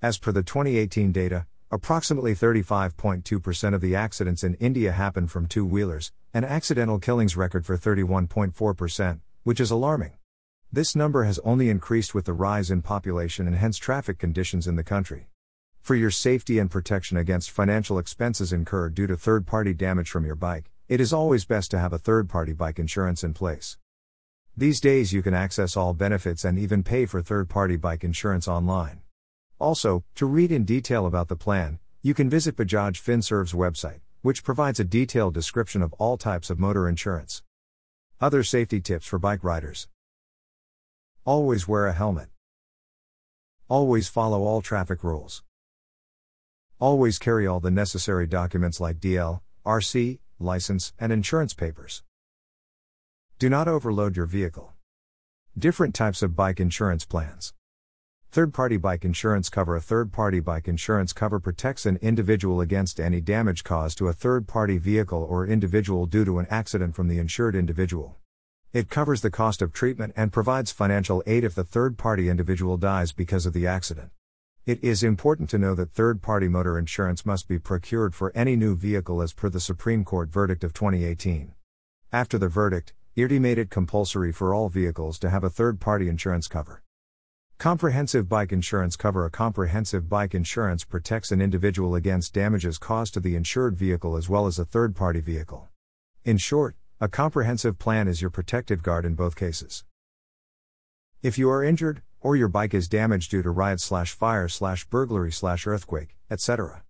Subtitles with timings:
[0.00, 5.66] As per the 2018 data, approximately 35.2% of the accidents in India happen from two
[5.66, 10.12] wheelers, an accidental killings record for 31.4%, which is alarming.
[10.72, 14.76] This number has only increased with the rise in population and hence traffic conditions in
[14.76, 15.30] the country.
[15.80, 20.24] For your safety and protection against financial expenses incurred due to third party damage from
[20.24, 23.78] your bike, it is always best to have a third party bike insurance in place.
[24.56, 28.46] These days, you can access all benefits and even pay for third party bike insurance
[28.46, 29.00] online.
[29.60, 34.44] Also, to read in detail about the plan, you can visit Bajaj Finserv's website, which
[34.44, 37.42] provides a detailed description of all types of motor insurance.
[38.20, 39.88] Other safety tips for bike riders
[41.24, 42.28] Always wear a helmet.
[43.68, 45.42] Always follow all traffic rules.
[46.80, 52.02] Always carry all the necessary documents like DL, RC, license, and insurance papers.
[53.38, 54.72] Do not overload your vehicle.
[55.58, 57.52] Different types of bike insurance plans.
[58.30, 63.00] Third party bike insurance cover A third party bike insurance cover protects an individual against
[63.00, 67.08] any damage caused to a third party vehicle or individual due to an accident from
[67.08, 68.16] the insured individual.
[68.70, 72.76] It covers the cost of treatment and provides financial aid if the third party individual
[72.76, 74.10] dies because of the accident.
[74.66, 78.56] It is important to know that third party motor insurance must be procured for any
[78.56, 81.54] new vehicle as per the Supreme Court verdict of 2018.
[82.12, 86.10] After the verdict, IRDAI made it compulsory for all vehicles to have a third party
[86.10, 86.82] insurance cover.
[87.58, 93.20] Comprehensive bike insurance cover A comprehensive bike insurance protects an individual against damages caused to
[93.20, 95.66] the insured vehicle as well as a third party vehicle.
[96.24, 99.82] In short, a comprehensive plan is your protective guard in both cases.
[101.20, 104.84] If you are injured, or your bike is damaged due to riot slash fire slash
[104.84, 106.84] burglary slash earthquake, etc.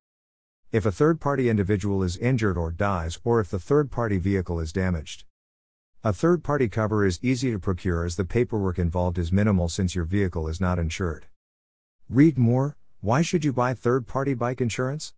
[0.70, 4.60] If a third party individual is injured or dies, or if the third party vehicle
[4.60, 5.24] is damaged.
[6.04, 9.96] A third party cover is easy to procure as the paperwork involved is minimal since
[9.96, 11.26] your vehicle is not insured.
[12.08, 15.12] Read more Why should you buy third party bike insurance?